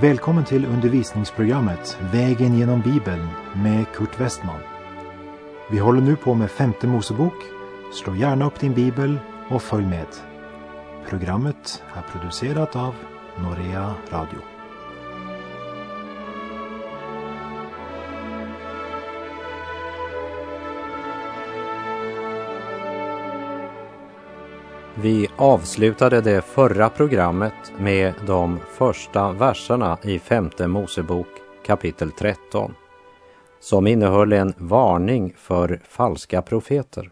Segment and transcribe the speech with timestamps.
[0.00, 4.60] Välkommen till undervisningsprogrammet Vägen genom Bibeln med Kurt Westman.
[5.70, 7.34] Vi håller nu på med femte Mosebok.
[7.94, 9.18] Slå gärna upp din bibel
[9.50, 10.06] och följ med.
[11.08, 12.94] Programmet är producerat av
[13.36, 14.57] Norea Radio.
[25.02, 31.26] Vi avslutade det förra programmet med de första verserna i femte Mosebok
[31.66, 32.74] kapitel 13
[33.60, 37.10] som innehöll en varning för falska profeter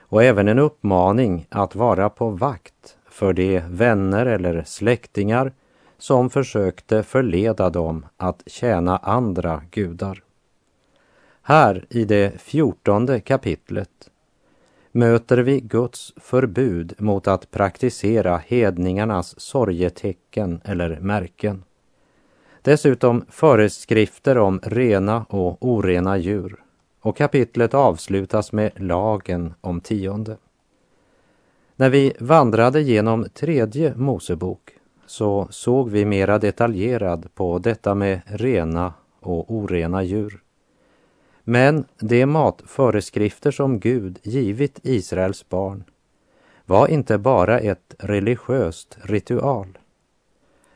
[0.00, 5.52] och även en uppmaning att vara på vakt för de vänner eller släktingar
[5.98, 10.22] som försökte förleda dem att tjäna andra gudar.
[11.42, 14.10] Här i det fjortonde kapitlet
[14.96, 21.64] möter vi Guds förbud mot att praktisera hedningarnas sorgetecken eller märken.
[22.62, 26.56] Dessutom föreskrifter om rena och orena djur
[27.00, 30.36] och kapitlet avslutas med lagen om tionde.
[31.76, 34.70] När vi vandrade genom tredje Mosebok
[35.06, 40.45] så såg vi mera detaljerad på detta med rena och orena djur.
[41.48, 45.84] Men de matföreskrifter som Gud givit Israels barn
[46.64, 49.78] var inte bara ett religiöst ritual.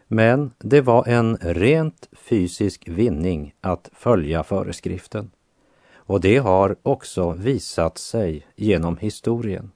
[0.07, 5.31] Men det var en rent fysisk vinning att följa föreskriften.
[5.95, 9.71] Och det har också visat sig genom historien.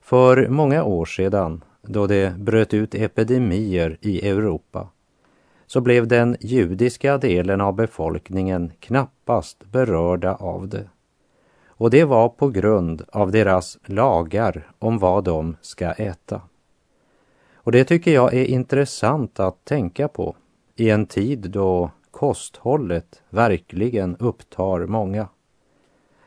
[0.00, 4.88] För många år sedan, då det bröt ut epidemier i Europa,
[5.68, 10.88] så blev den judiska delen av befolkningen knappast berörda av det.
[11.66, 16.40] Och det var på grund av deras lagar om vad de ska äta.
[17.54, 20.36] Och det tycker jag är intressant att tänka på
[20.76, 25.28] i en tid då kosthållet verkligen upptar många.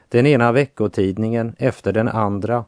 [0.09, 2.65] Den ena veckotidningen efter den andra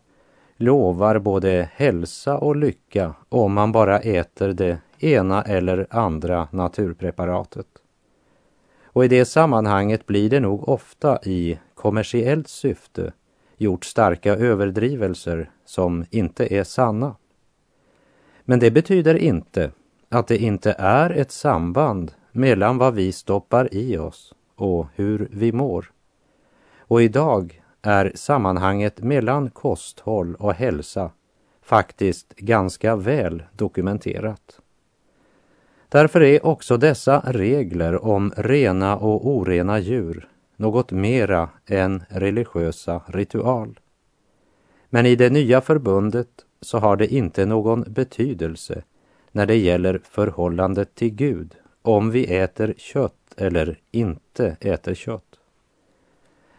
[0.57, 7.67] lovar både hälsa och lycka om man bara äter det ena eller andra naturpreparatet.
[8.83, 13.13] Och i det sammanhanget blir det nog ofta i kommersiellt syfte
[13.57, 17.15] gjort starka överdrivelser som inte är sanna.
[18.45, 19.71] Men det betyder inte
[20.09, 25.51] att det inte är ett samband mellan vad vi stoppar i oss och hur vi
[25.51, 25.91] mår.
[26.77, 31.11] Och idag är sammanhanget mellan kosthåll och hälsa
[31.61, 34.59] faktiskt ganska väl dokumenterat.
[35.93, 43.79] Därför är också dessa regler om rena och orena djur något mera än religiösa ritual.
[44.89, 46.27] Men i det nya förbundet
[46.61, 48.83] så har det inte någon betydelse
[49.31, 55.39] när det gäller förhållandet till Gud om vi äter kött eller inte äter kött.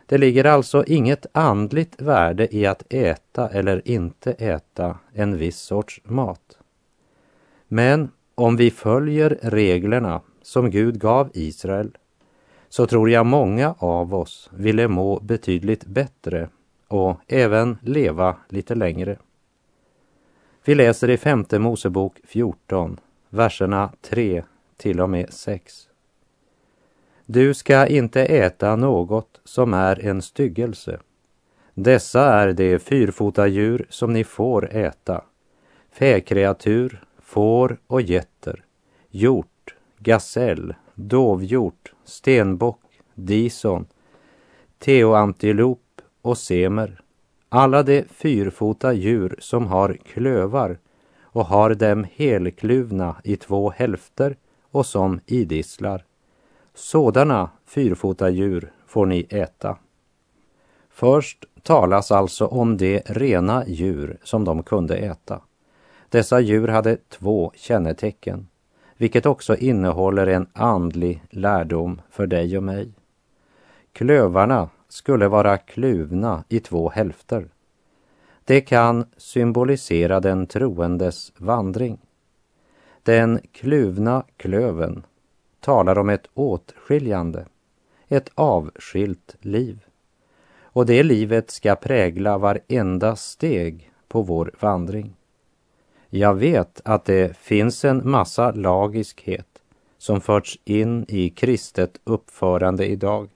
[0.07, 6.01] Det ligger alltså inget andligt värde i att äta eller inte äta en viss sorts
[6.05, 6.59] mat.
[7.69, 11.97] Men om vi följer reglerna som Gud gav Israel
[12.69, 16.49] så tror jag många av oss ville må betydligt bättre
[16.89, 19.19] och även leva lite längre.
[20.65, 24.45] Vi läser i femte Mosebok 14, verserna 3
[24.77, 25.89] till och med 6.
[27.27, 31.01] Du ska inte äta något som är en styggelse.
[31.75, 35.25] Dessa är de fyrfotadjur som ni får äta,
[35.93, 38.65] fäkreatur, får och getter,
[39.11, 42.81] hjort, gasell, dovhjort, stenbock,
[43.15, 43.87] dison,
[44.79, 47.01] teoantilop och semer,
[47.49, 50.79] alla de fyrfota djur som har klövar
[51.23, 54.37] och har dem helkluvna i två hälfter
[54.71, 56.05] och som idisslar.
[56.75, 59.79] Sådana fyrfota djur får ni äta.
[60.91, 65.41] Först talas alltså om de rena djur som de kunde äta.
[66.15, 68.49] Dessa djur hade två kännetecken,
[68.97, 72.93] vilket också innehåller en andlig lärdom för dig och mig.
[73.93, 77.49] Klövarna skulle vara kluvna i två hälfter.
[78.45, 81.99] Det kan symbolisera den troendes vandring.
[83.03, 85.03] Den kluvna klöven
[85.61, 87.47] talar om ett åtskiljande,
[88.09, 89.85] ett avskilt liv.
[90.63, 95.17] Och det livet ska prägla varenda steg på vår vandring.
[96.17, 99.47] Jag vet att det finns en massa lagiskhet
[99.99, 103.29] som förts in i kristet uppförande idag.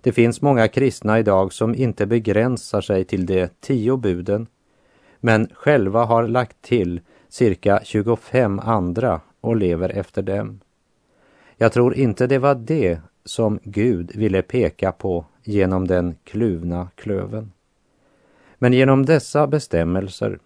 [0.00, 4.46] Det finns många kristna idag som inte begränsar sig till de tio buden
[5.20, 10.60] men själva har lagt till cirka 25 andra och lever efter dem.
[11.56, 17.52] Jag tror inte det var det som Gud ville peka på genom den kluvna klöven.
[18.58, 20.38] Men genom dessa bestämmelser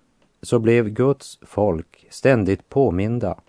[0.42, 3.40] så blev Guds folk ständigt påminda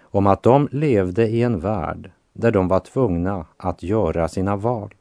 [0.00, 4.94] om att de levde i en värld där de var tvungna att göra sina val.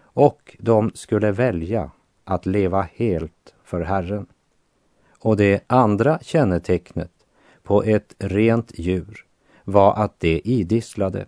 [0.00, 1.90] Och de skulle välja
[2.24, 4.26] att leva helt för Herren.
[5.18, 7.12] Och det andra kännetecknet
[7.62, 9.26] på ett rent djur
[9.64, 11.26] var att det idisslade.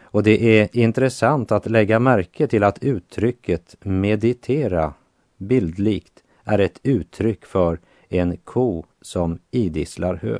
[0.00, 4.94] Och det är intressant att lägga märke till att uttrycket meditera
[5.36, 10.38] bildlikt är ett uttryck för en ko som idisslar hö.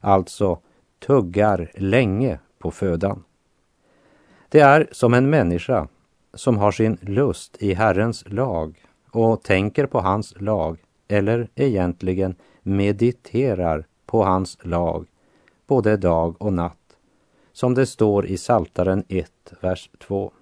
[0.00, 0.58] Alltså
[0.98, 3.24] tuggar länge på födan.
[4.48, 5.88] Det är som en människa
[6.34, 10.78] som har sin lust i Herrens lag och tänker på hans lag
[11.08, 15.06] eller egentligen mediterar på hans lag
[15.66, 16.96] både dag och natt,
[17.52, 20.32] som det står i Saltaren 1, vers 2.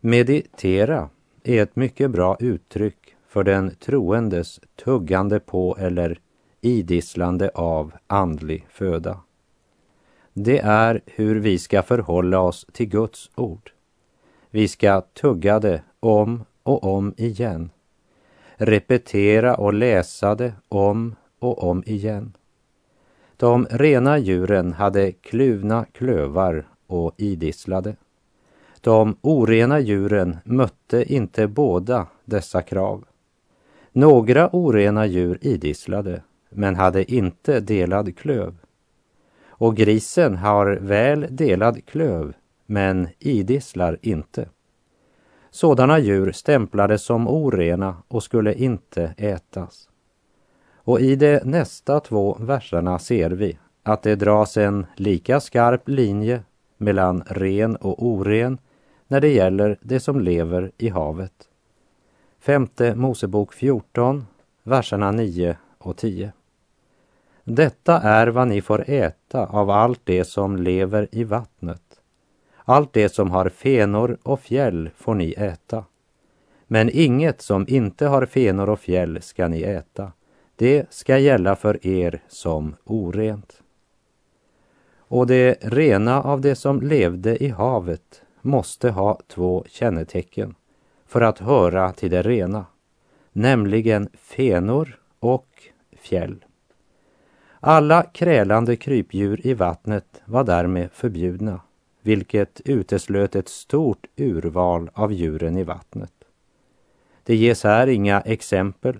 [0.00, 1.08] Meditera
[1.42, 3.01] är ett mycket bra uttryck
[3.32, 6.20] för den troendes tuggande på eller
[6.60, 9.20] idisslande av andlig föda.
[10.32, 13.70] Det är hur vi ska förhålla oss till Guds ord.
[14.50, 17.70] Vi ska tugga det om och om igen.
[18.56, 22.36] Repetera och läsa det om och om igen.
[23.36, 27.96] De rena djuren hade kluvna klövar och idisslade.
[28.80, 33.04] De orena djuren mötte inte båda dessa krav.
[33.92, 38.56] Några orena djur idisslade, men hade inte delad klöv.
[39.46, 42.32] Och grisen har väl delad klöv,
[42.66, 44.48] men idisslar inte.
[45.50, 49.88] Sådana djur stämplades som orena och skulle inte ätas.
[50.74, 56.42] Och i de nästa två verserna ser vi att det dras en lika skarp linje
[56.76, 58.58] mellan ren och oren
[59.08, 61.48] när det gäller det som lever i havet.
[62.42, 64.26] Femte Mosebok 14,
[64.62, 66.32] verserna 9 och 10.
[67.44, 71.82] Detta är vad ni får äta av allt det som lever i vattnet.
[72.64, 75.84] Allt det som har fenor och fjäll får ni äta.
[76.66, 80.12] Men inget som inte har fenor och fjäll ska ni äta.
[80.56, 83.62] Det ska gälla för er som orent.
[84.98, 90.54] Och det rena av det som levde i havet måste ha två kännetecken
[91.12, 92.66] för att höra till det rena,
[93.32, 95.48] nämligen fenor och
[95.96, 96.44] fjäll.
[97.60, 101.60] Alla krälande krypdjur i vattnet var därmed förbjudna,
[102.02, 106.12] vilket uteslöt ett stort urval av djuren i vattnet.
[107.24, 108.98] Det ges här inga exempel,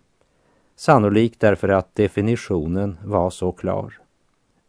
[0.76, 3.99] sannolikt därför att definitionen var så klar.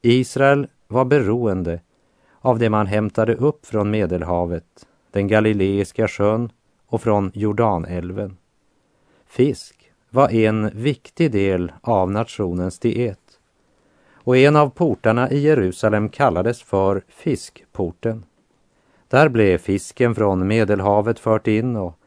[0.02, 1.80] Israel var beroende
[2.40, 6.50] av det man hämtade upp från Medelhavet, den Galileiska sjön
[6.94, 8.38] och från Jordanälven.
[9.26, 13.40] Fisk var en viktig del av nationens diet
[14.14, 18.26] och en av portarna i Jerusalem kallades för fiskporten.
[19.08, 22.00] Där blev fisken från Medelhavet fört in och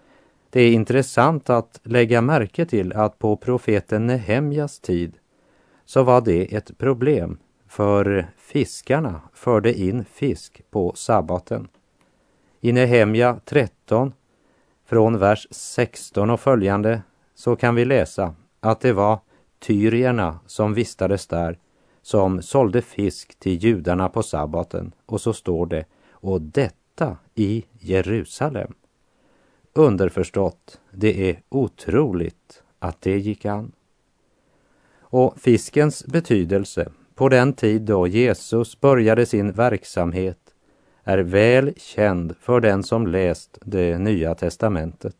[0.51, 5.19] det är intressant att lägga märke till att på profeten Nehemjas tid
[5.85, 7.39] så var det ett problem
[7.69, 11.69] för fiskarna förde in fisk på sabbaten.
[12.61, 14.13] I Nehemja 13
[14.87, 17.03] från vers 16 och följande
[17.35, 19.19] så kan vi läsa att det var
[19.59, 21.59] tyrierna som vistades där
[22.03, 24.93] som sålde fisk till judarna på sabbaten.
[25.07, 28.75] Och så står det, och detta i Jerusalem.
[29.73, 33.73] Underförstått, det är otroligt att det gick an.
[34.99, 40.46] Och fiskens betydelse på den tid då Jesus började sin verksamhet
[41.07, 45.17] är väl känd för den som läst det nya testamentet.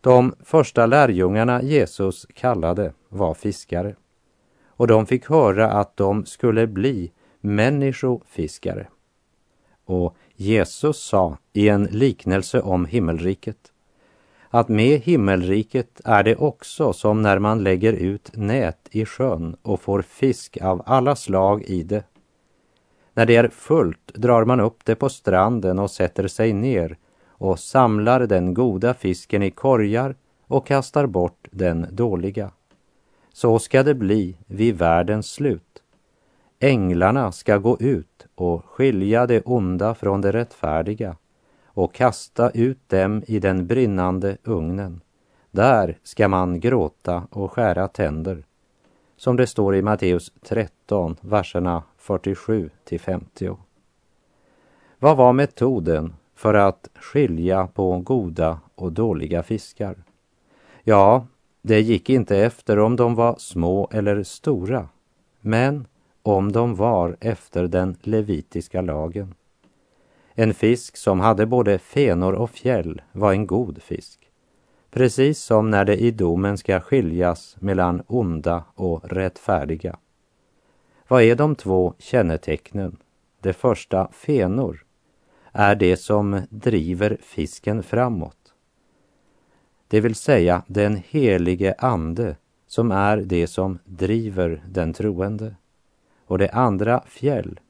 [0.00, 3.94] De första lärjungarna Jesus kallade var fiskare
[4.66, 8.86] och de fick höra att de skulle bli människofiskare.
[9.84, 13.72] Och Jesus sa i en liknelse om himmelriket
[14.50, 19.80] att med himmelriket är det också som när man lägger ut nät i sjön och
[19.80, 22.04] får fisk av alla slag i det.
[23.14, 26.96] När det är fullt drar man upp det på stranden och sätter sig ner
[27.28, 30.14] och samlar den goda fisken i korgar
[30.46, 32.50] och kastar bort den dåliga.
[33.32, 35.82] Så ska det bli vid världens slut.
[36.60, 41.16] Änglarna ska gå ut och skilja det onda från det rättfärdiga
[41.66, 45.00] och kasta ut dem i den brinnande ugnen.
[45.50, 48.44] Där ska man gråta och skära tänder.
[49.16, 53.56] Som det står i Matteus 13, verserna 47 till 50.
[54.98, 60.04] Vad var metoden för att skilja på goda och dåliga fiskar?
[60.82, 61.26] Ja,
[61.62, 64.88] det gick inte efter om de var små eller stora,
[65.40, 65.86] men
[66.22, 69.34] om de var efter den levitiska lagen.
[70.34, 74.30] En fisk som hade både fenor och fjäll var en god fisk.
[74.90, 79.98] Precis som när det i domen ska skiljas mellan onda och rättfärdiga.
[81.08, 82.96] Vad är de två kännetecknen?
[83.40, 84.84] Det första, fenor,
[85.52, 88.54] är det som driver fisken framåt.
[89.88, 95.54] Det vill säga den helige ande som är det som driver den troende.
[96.26, 97.60] Och det andra, fjäll,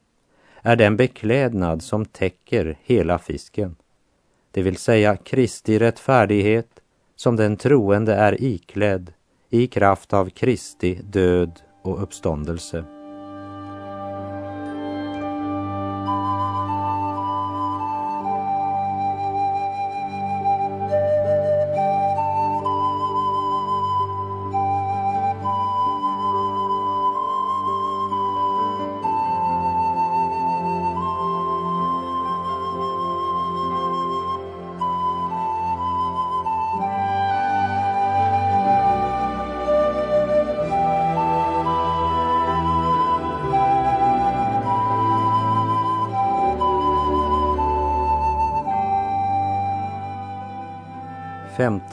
[0.61, 3.75] är den beklädnad som täcker hela fisken.
[4.51, 6.79] Det vill säga Kristi rättfärdighet
[7.15, 9.13] som den troende är iklädd
[9.49, 12.94] i kraft av Kristi död och uppståndelse.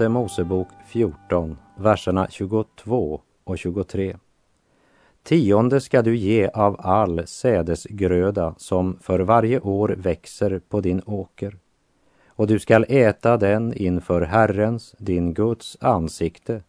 [0.08, 4.16] Mosebok 14, verserna 22 och 23.
[5.22, 11.56] Tionde ska du ge av all sädesgröda som för varje år växer på din åker.
[12.26, 16.62] Och du skall äta den inför Herrens, din Guds ansikte,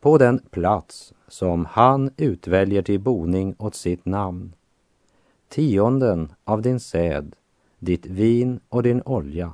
[0.00, 4.52] på den plats som han utväljer till boning åt sitt namn.
[5.48, 7.34] Tionden av din säd,
[7.78, 9.52] ditt vin och din olja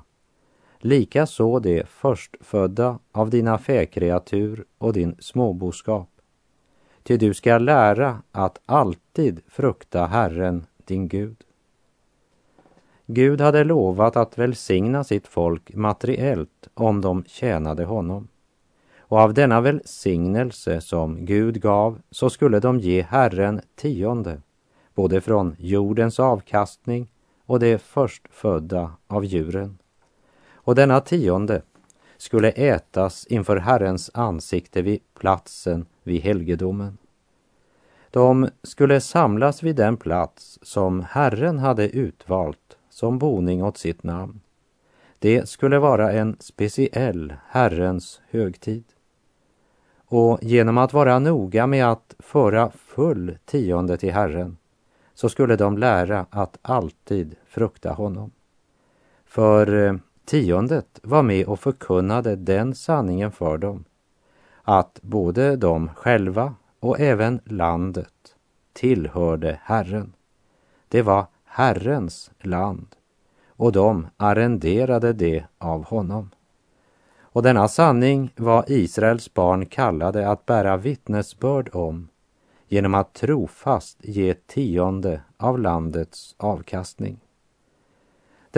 [0.78, 6.08] likaså de förstfödda av dina fäkreatur och din småboskap.
[7.02, 11.36] Ty du ska lära att alltid frukta Herren, din Gud.
[13.06, 18.28] Gud hade lovat att välsigna sitt folk materiellt om de tjänade honom.
[18.98, 24.42] Och av denna välsignelse som Gud gav så skulle de ge Herren tionde,
[24.94, 27.10] både från jordens avkastning
[27.46, 29.78] och det förstfödda av djuren.
[30.68, 31.62] Och denna tionde
[32.16, 36.98] skulle ätas inför Herrens ansikte vid platsen vid helgedomen.
[38.10, 44.40] De skulle samlas vid den plats som Herren hade utvalt som boning åt sitt namn.
[45.18, 48.84] Det skulle vara en speciell Herrens högtid.
[50.06, 54.56] Och genom att vara noga med att föra full tionde till Herren
[55.14, 58.30] så skulle de lära att alltid frukta honom.
[59.24, 59.94] För eh,
[60.28, 63.84] Tiondet var med och förkunnade den sanningen för dem,
[64.62, 68.34] att både de själva och även landet
[68.72, 70.12] tillhörde Herren.
[70.88, 72.86] Det var Herrens land
[73.46, 76.30] och de arrenderade det av honom.
[77.20, 82.08] Och denna sanning var Israels barn kallade att bära vittnesbörd om
[82.66, 87.20] genom att trofast ge tionde av landets avkastning.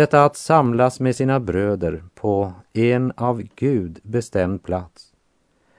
[0.01, 5.13] Detta att samlas med sina bröder på en av Gud bestämd plats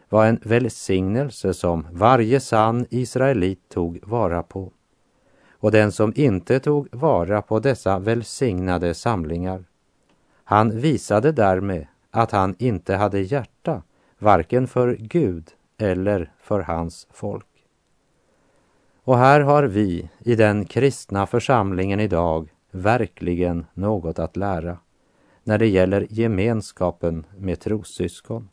[0.10, 4.72] var en välsignelse som varje sann israelit tog vara på.
[5.52, 9.66] Och den som inte tog vara på dessa välsignade samlingar,
[10.44, 13.84] han visade därmed att han inte hade hjärta,
[14.20, 17.48] varken för Gud eller för hans folk.
[19.04, 24.78] Och här har vi i den kristna församlingen idag verkligen något att lära
[25.44, 28.50] när det gäller gemenskapen med trossyskon.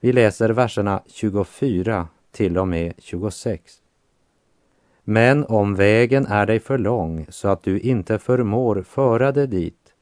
[0.00, 3.82] Vi läser verserna 24 till och med 26.
[5.04, 9.94] Men om vägen är dig för lång så att du inte förmår föra dig dit,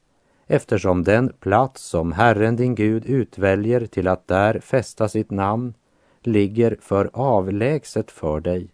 [0.47, 5.73] eftersom den plats som Herren din Gud utväljer till att där fästa sitt namn
[6.21, 8.69] ligger för avlägset för dig,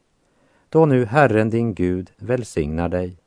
[0.70, 3.18] då nu Herren din Gud välsignar dig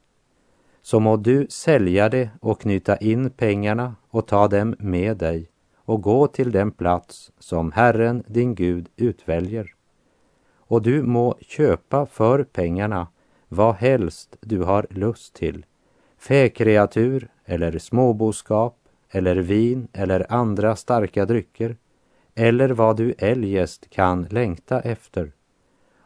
[0.90, 6.02] så må du sälja det och knyta in pengarna och ta dem med dig och
[6.02, 9.74] gå till den plats som Herren din Gud utväljer.
[10.56, 13.08] Och du må köpa för pengarna
[13.48, 15.66] vad helst du har lust till,
[16.18, 18.76] fäkreatur eller småboskap
[19.10, 21.76] eller vin eller andra starka drycker
[22.34, 25.32] eller vad du eljest kan längta efter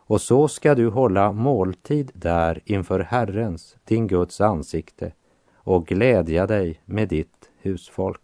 [0.06, 5.12] och så ska du hålla måltid där inför Herrens, din Guds ansikte
[5.54, 8.20] och glädja dig med ditt husfolk.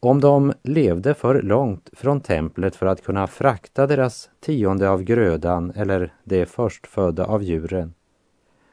[0.00, 5.72] Om de levde för långt från templet för att kunna frakta deras tionde av grödan
[5.76, 7.94] eller det förstfödda av djuren,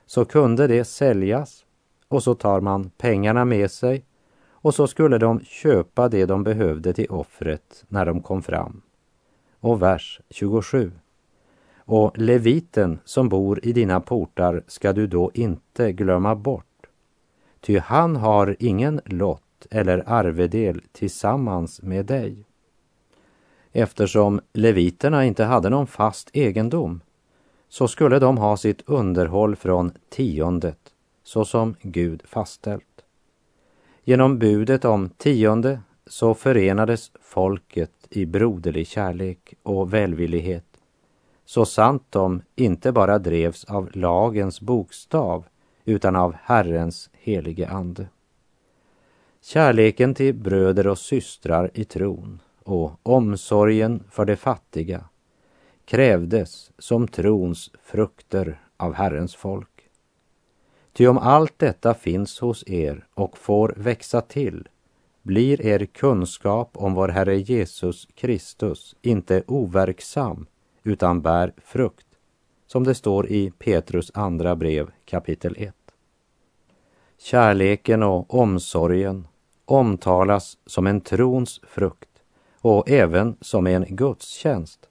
[0.05, 1.65] så kunde det säljas
[2.07, 4.05] och så tar man pengarna med sig
[4.49, 8.81] och så skulle de köpa det de behövde till offret när de kom fram.
[9.59, 10.91] Och vers 27.
[11.93, 16.87] Och leviten som bor i dina portar ska du då inte glömma bort,
[17.59, 22.45] ty han har ingen lott eller arvedel tillsammans med dig.
[23.71, 27.01] Eftersom leviterna inte hade någon fast egendom
[27.69, 30.93] så skulle de ha sitt underhåll från tiondet
[31.23, 33.01] så som Gud fastställt.
[34.03, 40.70] Genom budet om tionde så förenades folket i broderlig kärlek och välvillighet
[41.51, 45.45] så sant de inte bara drevs av lagens bokstav
[45.85, 48.07] utan av Herrens helige ande.
[49.41, 55.03] Kärleken till bröder och systrar i tron och omsorgen för de fattiga
[55.85, 59.89] krävdes som trons frukter av Herrens folk.
[60.93, 64.67] Ty om allt detta finns hos er och får växa till
[65.21, 70.45] blir er kunskap om vår Herre Jesus Kristus inte overksam
[70.83, 72.07] utan bär frukt,
[72.67, 75.75] som det står i Petrus andra brev kapitel 1.
[77.17, 79.27] Kärleken och omsorgen
[79.65, 82.09] omtalas som en trons frukt
[82.61, 84.89] och även som en gudstjänst,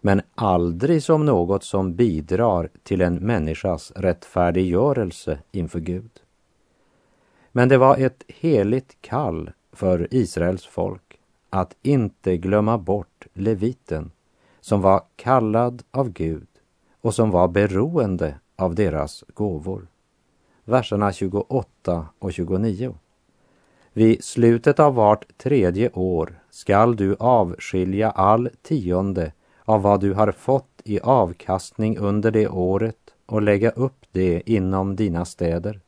[0.00, 6.10] men aldrig som något som bidrar till en människas rättfärdiggörelse inför Gud.
[7.52, 11.18] Men det var ett heligt kall för Israels folk
[11.50, 14.10] att inte glömma bort leviten
[14.64, 16.46] som var kallad av Gud
[17.00, 19.86] och som var beroende av deras gåvor.
[20.64, 22.94] Verserna 28 och 29.
[23.92, 29.32] Vid slutet av vart tredje år skall du avskilja all tionde
[29.64, 34.96] av vad du har fått i avkastning under det året och lägga upp det inom
[34.96, 35.80] dina städer.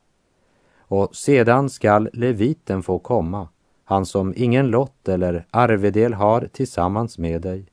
[0.77, 3.47] Och sedan skall leviten få komma,
[3.83, 7.67] han som ingen lott eller arvedel har tillsammans med dig,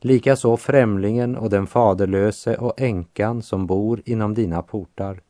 [0.00, 5.20] likaså främlingen och den faderlöse och änkan som bor inom dina portar,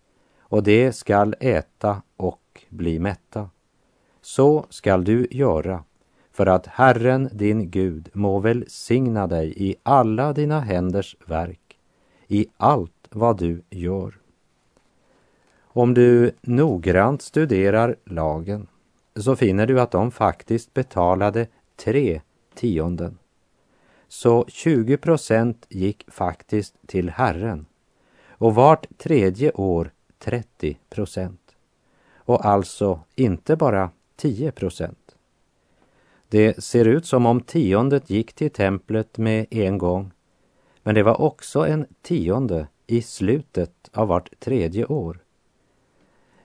[0.40, 3.50] och det skall äta och bli mätta.
[4.20, 5.84] Så skall du göra
[6.32, 11.78] för att Herren din Gud må välsigna dig i alla dina händers verk,
[12.26, 14.14] i allt vad du gör.
[15.72, 18.66] Om du noggrant studerar lagen
[19.16, 22.20] så finner du att de faktiskt betalade tre
[22.54, 23.19] tionden.
[24.12, 27.66] Så 20 procent gick faktiskt till Herren
[28.28, 31.56] och vart tredje år 30 procent.
[32.14, 35.16] Och alltså inte bara 10 procent.
[36.28, 40.10] Det ser ut som om tiondet gick till templet med en gång,
[40.82, 45.18] men det var också en tionde i slutet av vart tredje år.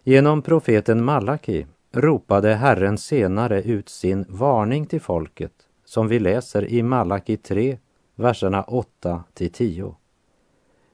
[0.04, 6.84] Genom profeten Malaki ropade Herren senare ut sin varning till folket som vi läser i
[6.84, 7.78] Malaki 3,
[8.16, 9.96] verserna 8 till 10.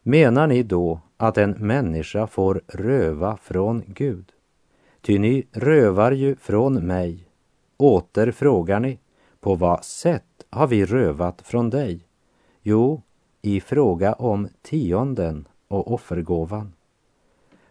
[0.03, 4.31] Menar ni då att en människa får röva från Gud?
[5.01, 7.27] Ty ni rövar ju från mig.
[7.77, 8.99] Åter frågar ni,
[9.39, 12.05] på vad sätt har vi rövat från dig?
[12.61, 13.01] Jo,
[13.41, 16.73] i fråga om tionden och offergåvan.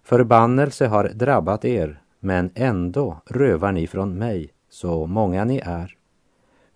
[0.02, 5.99] Förbannelse har drabbat er, men ändå rövar ni från mig, så många ni är.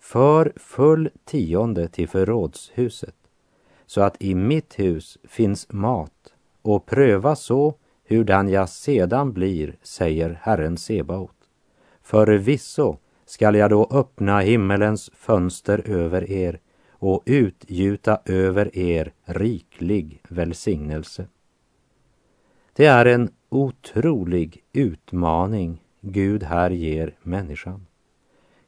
[0.05, 3.15] För full tionde till förrådshuset,
[3.85, 7.75] så att i mitt hus finns mat, och pröva så
[8.07, 11.35] hurdan jag sedan blir, säger Herren Sebaot.
[12.01, 21.27] Förvisso skall jag då öppna himmelens fönster över er och utgjuta över er riklig välsignelse.
[22.73, 27.87] Det är en otrolig utmaning Gud här ger människan.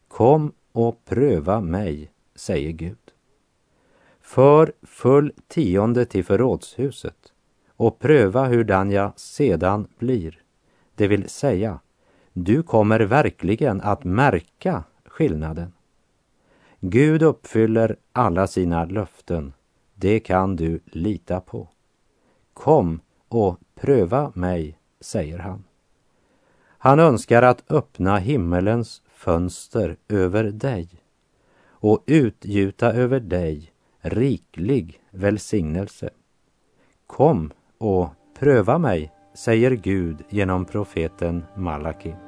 [0.07, 2.97] Kom och pröva mig, säger Gud.
[4.21, 7.33] För full tionde till förrådshuset
[7.67, 10.41] och pröva hurdan jag sedan blir.
[10.95, 11.79] Det vill säga,
[12.33, 15.73] du kommer verkligen att märka skillnaden.
[16.79, 19.53] Gud uppfyller alla sina löften.
[19.95, 21.67] Det kan du lita på.
[22.53, 25.63] Kom och pröva mig, säger han.
[26.77, 30.89] Han önskar att öppna himmelens fönster över dig
[31.69, 36.09] och utgjuta över dig riklig välsignelse.
[37.07, 42.26] Kom och pröva mig, säger Gud genom profeten Malaki.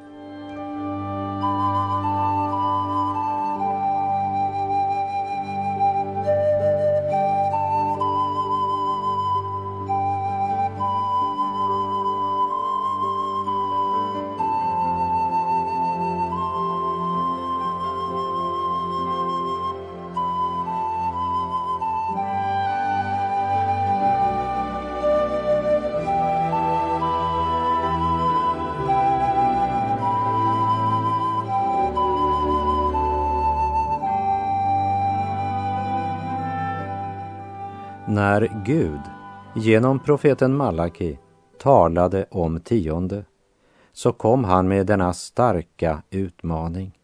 [38.69, 39.01] Gud
[39.55, 41.17] genom profeten Malaki
[41.57, 43.25] talade om tionde
[43.91, 46.99] så kom han med denna starka utmaning.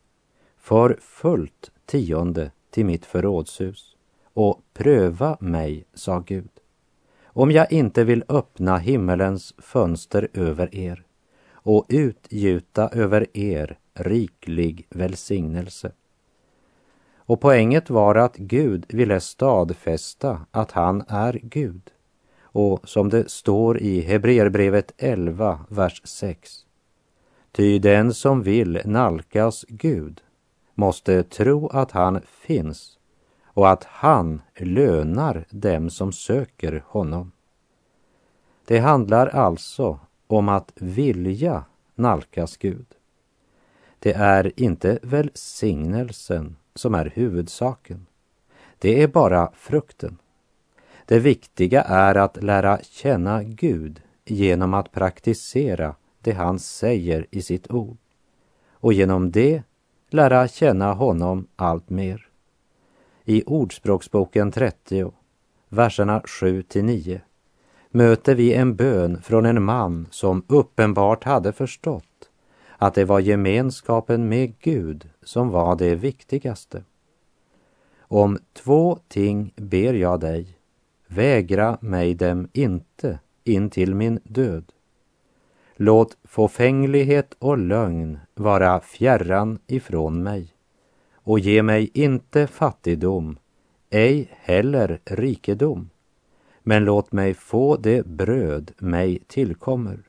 [0.58, 3.96] För fullt tionde till mitt förrådshus
[4.34, 6.50] och pröva mig, sa Gud,
[7.26, 11.04] om jag inte vill öppna himmelens fönster över er
[11.52, 15.92] och utgjuta över er riklig välsignelse.
[17.26, 21.92] Och poänget var att Gud ville stadfästa att han är Gud.
[22.42, 26.66] Och som det står i Hebreerbrevet 11, vers 6.
[27.52, 30.22] Ty den som vill nalkas Gud
[30.74, 33.00] måste tro att han finns
[33.44, 37.32] och att han lönar dem som söker honom.
[38.66, 41.64] Det handlar alltså om att vilja
[41.96, 42.86] nalkas Gud.
[44.00, 48.06] Det är inte välsignelsen som är huvudsaken.
[48.80, 50.18] Det är bara frukten.
[51.06, 57.72] Det viktiga är att lära känna Gud genom att praktisera det han säger i sitt
[57.72, 57.98] ord
[58.72, 59.64] och genom det
[60.10, 62.28] lära känna honom allt mer.
[63.24, 65.12] I Ordspråksboken 30,
[65.70, 67.22] verserna 7 till 9
[67.90, 72.25] möter vi en bön från en man som uppenbart hade förstått
[72.86, 76.84] att det var gemenskapen med Gud som var det viktigaste.
[78.00, 80.58] Om två ting ber jag dig,
[81.08, 84.72] vägra mig dem inte in till min död.
[85.76, 90.48] Låt fåfänglighet och lögn vara fjärran ifrån mig
[91.14, 93.38] och ge mig inte fattigdom,
[93.90, 95.90] ej heller rikedom,
[96.64, 100.00] men låt mig få det bröd mig tillkommer.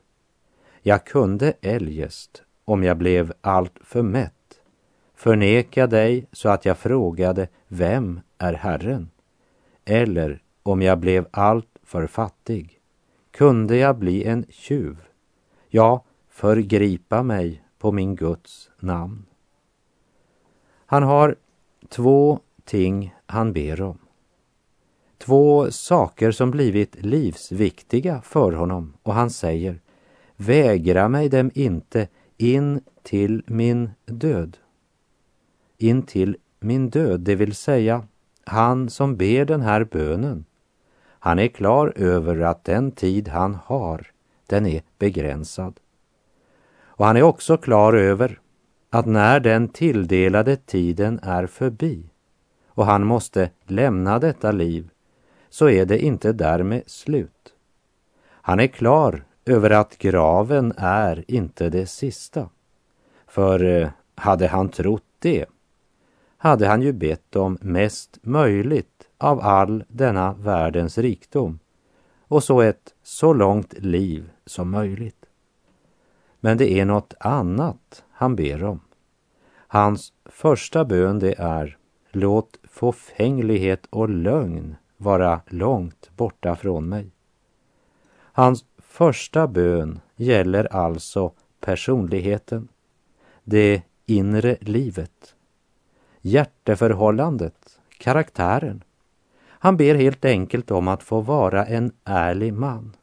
[0.81, 4.59] Jag kunde eljest om jag blev allt för mätt,
[5.15, 9.09] förneka dig så att jag frågade vem är Herren?
[9.85, 12.79] Eller om jag blev allt för fattig,
[13.31, 14.97] kunde jag bli en tjuv,
[15.69, 19.25] ja, förgripa mig på min Guds namn.
[20.85, 21.35] Han har
[21.89, 23.97] två ting han ber om.
[25.17, 29.79] Två saker som blivit livsviktiga för honom och han säger
[30.35, 34.57] Vägra mig dem inte in till min död.
[35.77, 38.03] In till min död, det vill säga
[38.45, 40.45] han som ber den här bönen.
[41.19, 44.11] Han är klar över att den tid han har,
[44.47, 45.79] den är begränsad.
[46.79, 48.39] Och han är också klar över
[48.89, 52.09] att när den tilldelade tiden är förbi
[52.67, 54.89] och han måste lämna detta liv,
[55.49, 57.53] så är det inte därmed slut.
[58.29, 62.49] Han är klar över att graven är inte det sista.
[63.27, 65.45] För eh, hade han trott det
[66.37, 71.59] hade han ju bett om mest möjligt av all denna världens rikdom
[72.21, 75.25] och så ett så långt liv som möjligt.
[76.39, 78.79] Men det är något annat han ber om.
[79.67, 81.77] Hans första bön det är
[82.11, 87.11] Låt fåfänglighet och lögn vara långt borta från mig.
[88.17, 88.65] Hans
[88.97, 92.67] första bön gäller alltså personligheten,
[93.43, 95.35] det inre livet,
[96.21, 98.83] hjärteförhållandet, karaktären.
[99.39, 102.95] Han ber helt enkelt om att få vara en ärlig man.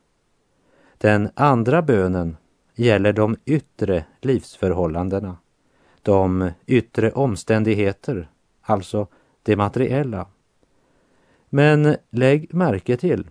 [0.98, 2.37] Den andra bönen
[2.74, 5.37] gäller de yttre livsförhållandena,
[6.02, 8.28] de yttre omständigheter,
[8.62, 9.07] alltså
[9.42, 10.26] det materiella.
[11.50, 13.26] Men lägg märke till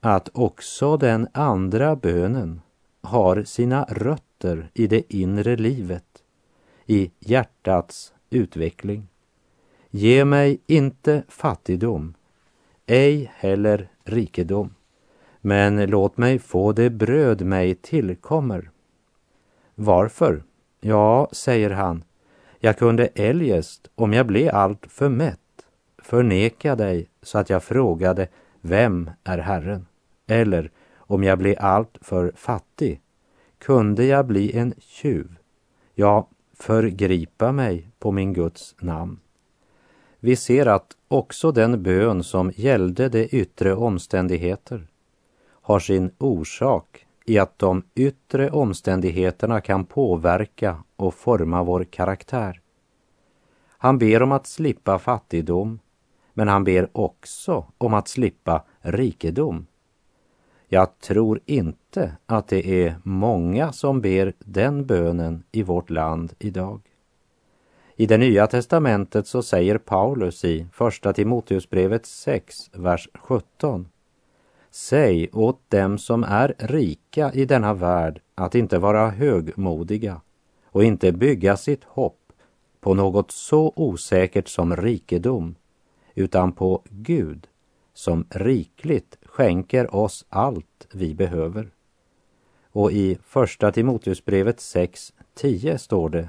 [0.00, 2.60] att också den andra bönen
[3.00, 6.22] har sina rötter i det inre livet,
[6.86, 9.08] i hjärtats utveckling.
[9.90, 12.14] Ge mig inte fattigdom,
[12.86, 14.74] ej heller rikedom,
[15.40, 18.70] men låt mig få det bröd mig tillkommer.
[19.74, 20.42] Varför?
[20.80, 22.04] Ja, säger han,
[22.58, 25.66] jag kunde eljest, om jag blev allt för mätt,
[25.98, 28.28] förneka dig så att jag frågade
[28.60, 29.87] vem är Herren?
[30.28, 33.00] Eller om jag blir allt för fattig
[33.58, 35.36] kunde jag bli en tjuv,
[35.94, 39.20] ja, förgripa mig på min Guds namn.
[40.20, 44.86] Vi ser att också den bön som gällde de yttre omständigheter
[45.50, 52.60] har sin orsak i att de yttre omständigheterna kan påverka och forma vår karaktär.
[53.68, 55.78] Han ber om att slippa fattigdom,
[56.34, 59.66] men han ber också om att slippa rikedom.
[60.70, 66.80] Jag tror inte att det är många som ber den bönen i vårt land idag.
[67.96, 73.88] I det nya testamentet så säger Paulus i Första Timoteusbrevet 6, vers 17.
[74.70, 80.20] Säg åt dem som är rika i denna värld att inte vara högmodiga
[80.64, 82.32] och inte bygga sitt hopp
[82.80, 85.54] på något så osäkert som rikedom,
[86.14, 87.46] utan på Gud
[87.94, 91.70] som rikligt skänker oss allt vi behöver.
[92.72, 96.28] Och i Första Timoteusbrevet 6.10 står det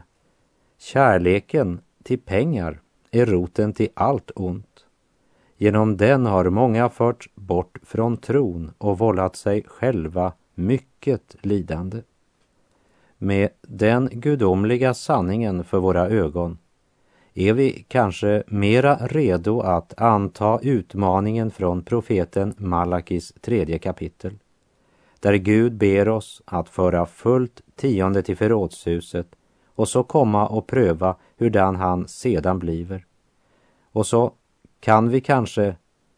[0.78, 4.86] Kärleken till pengar är roten till allt ont.
[5.58, 12.02] Genom den har många förts bort från tron och vållat sig själva mycket lidande.
[13.18, 16.58] Med den gudomliga sanningen för våra ögon
[17.40, 24.38] är vi kanske mera redo att anta utmaningen från profeten Malakis tredje kapitel,
[25.20, 29.28] där Gud ber oss att föra fullt tionde till förrådshuset
[29.66, 33.06] och så komma och pröva hurdan han sedan bliver.
[33.92, 34.34] Och så
[34.80, 35.76] kan vi kanske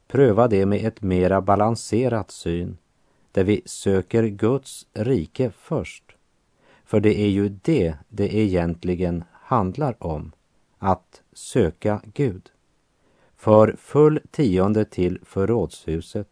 [0.07, 2.77] pröva det med ett mera balanserat syn,
[3.31, 6.03] där vi söker Guds rike först.
[6.85, 10.31] För det är ju det det egentligen handlar om
[10.81, 12.51] att söka Gud.
[13.35, 16.27] För full tionde till förrådshuset,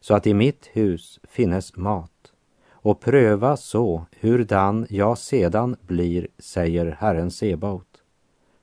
[0.00, 2.32] så att i mitt hus finnes mat
[2.70, 8.02] och pröva så hurdan jag sedan blir, säger Herren Sebaot.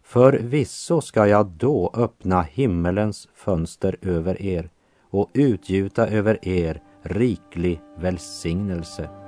[0.03, 4.69] Förvisso ska jag då öppna himmelens fönster över er
[5.01, 9.20] och utgjuta över er riklig välsignelse.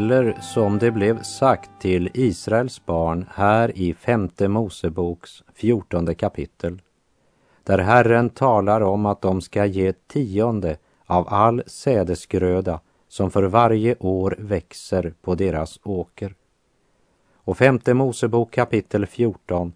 [0.00, 6.82] Eller som det blev sagt till Israels barn här i femte Moseboks fjortonde kapitel.
[7.64, 13.96] Där Herren talar om att de ska ge tionde av all sädesgröda som för varje
[13.98, 16.34] år växer på deras åker.
[17.34, 19.72] Och femte Mosebok kapitel 14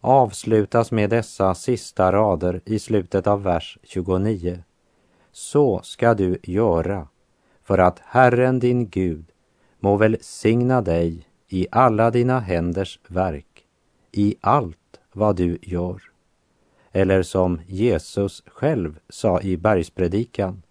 [0.00, 4.62] avslutas med dessa sista rader i slutet av vers 29.
[5.32, 7.08] Så ska du göra
[7.62, 9.32] för att Herren din Gud
[9.78, 13.64] må välsigna dig i alla dina händers verk,
[14.12, 16.02] i allt vad du gör.
[16.92, 20.62] Eller som Jesus själv sa i bergspredikan,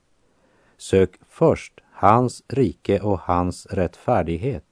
[0.77, 4.63] sök först hans rike och hans rättfärdighet,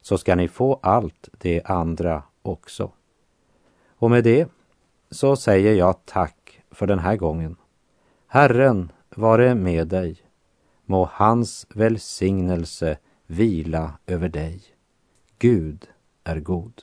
[0.00, 2.92] så ska ni få allt det andra också.
[3.88, 4.48] Och med det
[5.10, 7.56] så säger jag tack för den här gången.
[8.26, 10.16] Herren vare med dig.
[10.84, 12.98] Må hans välsignelse
[13.30, 14.62] vila över dig.
[15.38, 15.88] Gud
[16.24, 16.82] är god.